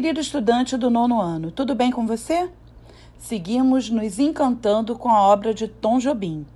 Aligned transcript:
querido 0.00 0.18
estudante 0.18 0.78
do 0.78 0.88
nono 0.88 1.20
ano, 1.20 1.50
tudo 1.50 1.74
bem 1.74 1.90
com 1.90 2.06
você? 2.06 2.48
Seguimos 3.18 3.90
nos 3.90 4.18
encantando 4.18 4.96
com 4.96 5.10
a 5.10 5.20
obra 5.20 5.52
de 5.52 5.68
Tom 5.68 5.98
Jobim. 5.98 6.46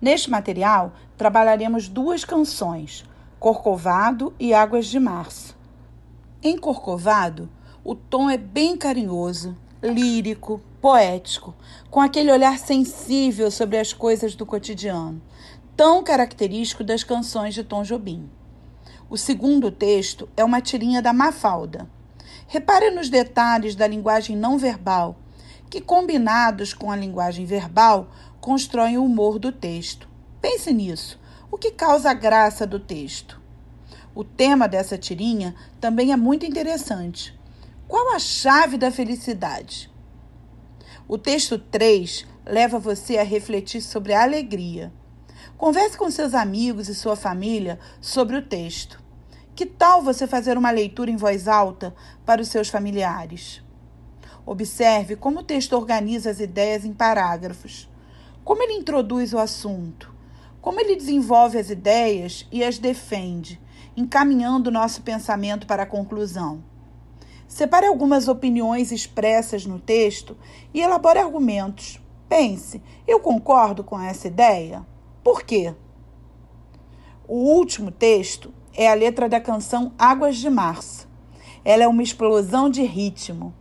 Neste 0.00 0.30
material, 0.30 0.94
trabalharemos 1.14 1.86
duas 1.86 2.24
canções, 2.24 3.04
Corcovado 3.38 4.32
e 4.40 4.54
Águas 4.54 4.86
de 4.86 4.98
Março. 4.98 5.54
Em 6.42 6.56
Corcovado, 6.56 7.50
o 7.84 7.94
tom 7.94 8.30
é 8.30 8.38
bem 8.38 8.74
carinhoso, 8.74 9.54
lírico, 9.82 10.58
poético, 10.80 11.54
com 11.90 12.00
aquele 12.00 12.32
olhar 12.32 12.58
sensível 12.58 13.50
sobre 13.50 13.76
as 13.76 13.92
coisas 13.92 14.34
do 14.34 14.46
cotidiano, 14.46 15.20
tão 15.76 16.02
característico 16.02 16.82
das 16.82 17.04
canções 17.04 17.52
de 17.52 17.62
Tom 17.62 17.82
Jobim. 17.82 18.30
O 19.10 19.18
segundo 19.18 19.70
texto 19.70 20.26
é 20.34 20.42
uma 20.42 20.62
tirinha 20.62 21.02
da 21.02 21.12
Mafalda. 21.12 21.97
Repare 22.50 22.90
nos 22.90 23.10
detalhes 23.10 23.76
da 23.76 23.86
linguagem 23.86 24.34
não 24.34 24.56
verbal, 24.56 25.18
que, 25.68 25.82
combinados 25.82 26.72
com 26.72 26.90
a 26.90 26.96
linguagem 26.96 27.44
verbal, 27.44 28.10
constroem 28.40 28.96
o 28.96 29.04
humor 29.04 29.38
do 29.38 29.52
texto. 29.52 30.08
Pense 30.40 30.72
nisso. 30.72 31.20
O 31.50 31.58
que 31.58 31.70
causa 31.70 32.10
a 32.10 32.14
graça 32.14 32.66
do 32.66 32.80
texto? 32.80 33.38
O 34.14 34.24
tema 34.24 34.66
dessa 34.66 34.96
tirinha 34.96 35.54
também 35.78 36.10
é 36.10 36.16
muito 36.16 36.46
interessante. 36.46 37.38
Qual 37.86 38.14
a 38.14 38.18
chave 38.18 38.78
da 38.78 38.90
felicidade? 38.90 39.90
O 41.06 41.18
texto 41.18 41.58
3 41.58 42.26
leva 42.46 42.78
você 42.78 43.18
a 43.18 43.22
refletir 43.22 43.82
sobre 43.82 44.14
a 44.14 44.22
alegria. 44.22 44.90
Converse 45.58 45.98
com 45.98 46.10
seus 46.10 46.32
amigos 46.32 46.88
e 46.88 46.94
sua 46.94 47.14
família 47.14 47.78
sobre 48.00 48.36
o 48.36 48.42
texto. 48.42 49.06
Que 49.58 49.66
tal 49.66 50.00
você 50.00 50.24
fazer 50.24 50.56
uma 50.56 50.70
leitura 50.70 51.10
em 51.10 51.16
voz 51.16 51.48
alta 51.48 51.92
para 52.24 52.40
os 52.40 52.46
seus 52.46 52.68
familiares? 52.68 53.60
Observe 54.46 55.16
como 55.16 55.40
o 55.40 55.42
texto 55.42 55.72
organiza 55.72 56.30
as 56.30 56.38
ideias 56.38 56.84
em 56.84 56.92
parágrafos, 56.92 57.90
como 58.44 58.62
ele 58.62 58.74
introduz 58.74 59.34
o 59.34 59.38
assunto, 59.38 60.14
como 60.60 60.78
ele 60.78 60.94
desenvolve 60.94 61.58
as 61.58 61.70
ideias 61.70 62.46
e 62.52 62.62
as 62.62 62.78
defende, 62.78 63.60
encaminhando 63.96 64.70
nosso 64.70 65.02
pensamento 65.02 65.66
para 65.66 65.82
a 65.82 65.86
conclusão. 65.86 66.62
Separe 67.48 67.88
algumas 67.88 68.28
opiniões 68.28 68.92
expressas 68.92 69.66
no 69.66 69.80
texto 69.80 70.36
e 70.72 70.80
elabore 70.80 71.18
argumentos. 71.18 72.00
Pense, 72.28 72.80
eu 73.08 73.18
concordo 73.18 73.82
com 73.82 73.98
essa 73.98 74.28
ideia? 74.28 74.86
Por 75.24 75.42
quê? 75.42 75.74
O 77.26 77.38
último 77.38 77.90
texto 77.90 78.54
é 78.78 78.88
a 78.88 78.94
letra 78.94 79.28
da 79.28 79.40
canção 79.40 79.92
Águas 79.98 80.36
de 80.36 80.48
Março. 80.48 81.08
Ela 81.64 81.82
é 81.82 81.88
uma 81.88 82.00
explosão 82.00 82.70
de 82.70 82.84
ritmo. 82.84 83.52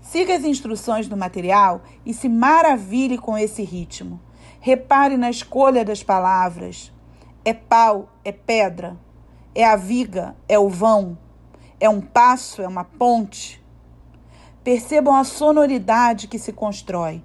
Siga 0.00 0.34
as 0.34 0.44
instruções 0.44 1.06
do 1.06 1.14
material 1.14 1.82
e 2.06 2.14
se 2.14 2.26
maravilhe 2.26 3.18
com 3.18 3.36
esse 3.36 3.62
ritmo. 3.62 4.18
Repare 4.60 5.18
na 5.18 5.28
escolha 5.28 5.84
das 5.84 6.02
palavras. 6.02 6.90
É 7.44 7.52
pau, 7.52 8.08
é 8.24 8.32
pedra, 8.32 8.96
é 9.54 9.62
a 9.62 9.76
viga, 9.76 10.34
é 10.48 10.58
o 10.58 10.70
vão, 10.70 11.18
é 11.78 11.90
um 11.90 12.00
passo, 12.00 12.62
é 12.62 12.66
uma 12.66 12.84
ponte. 12.84 13.62
Percebam 14.64 15.14
a 15.14 15.24
sonoridade 15.24 16.28
que 16.28 16.38
se 16.38 16.50
constrói. 16.50 17.22